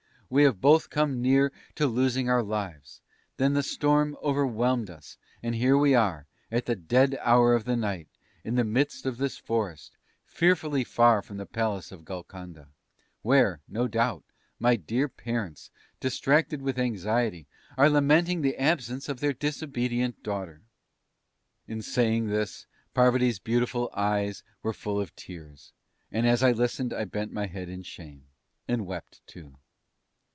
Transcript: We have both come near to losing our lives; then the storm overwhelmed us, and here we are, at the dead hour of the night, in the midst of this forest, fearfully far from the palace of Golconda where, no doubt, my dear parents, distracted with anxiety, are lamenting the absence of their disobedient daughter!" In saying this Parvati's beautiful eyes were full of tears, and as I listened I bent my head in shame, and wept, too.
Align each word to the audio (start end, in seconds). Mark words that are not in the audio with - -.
We 0.33 0.43
have 0.43 0.61
both 0.61 0.89
come 0.89 1.21
near 1.21 1.51
to 1.75 1.87
losing 1.87 2.29
our 2.29 2.41
lives; 2.41 3.01
then 3.35 3.51
the 3.51 3.61
storm 3.61 4.15
overwhelmed 4.23 4.89
us, 4.89 5.17
and 5.43 5.53
here 5.53 5.77
we 5.77 5.93
are, 5.93 6.25
at 6.49 6.67
the 6.67 6.75
dead 6.77 7.17
hour 7.19 7.53
of 7.53 7.65
the 7.65 7.75
night, 7.75 8.07
in 8.41 8.55
the 8.55 8.63
midst 8.63 9.05
of 9.05 9.17
this 9.17 9.37
forest, 9.37 9.97
fearfully 10.23 10.85
far 10.85 11.21
from 11.21 11.35
the 11.35 11.45
palace 11.45 11.91
of 11.91 12.05
Golconda 12.05 12.69
where, 13.23 13.59
no 13.67 13.89
doubt, 13.89 14.23
my 14.57 14.77
dear 14.77 15.09
parents, 15.09 15.69
distracted 15.99 16.61
with 16.61 16.79
anxiety, 16.79 17.45
are 17.75 17.89
lamenting 17.89 18.41
the 18.41 18.55
absence 18.55 19.09
of 19.09 19.19
their 19.19 19.33
disobedient 19.33 20.23
daughter!" 20.23 20.61
In 21.67 21.81
saying 21.81 22.27
this 22.27 22.67
Parvati's 22.93 23.39
beautiful 23.39 23.89
eyes 23.93 24.43
were 24.63 24.71
full 24.71 24.97
of 25.01 25.13
tears, 25.17 25.73
and 26.09 26.25
as 26.25 26.41
I 26.41 26.53
listened 26.53 26.93
I 26.93 27.03
bent 27.03 27.33
my 27.33 27.47
head 27.47 27.67
in 27.67 27.83
shame, 27.83 28.27
and 28.65 28.85
wept, 28.87 29.19
too. 29.27 29.57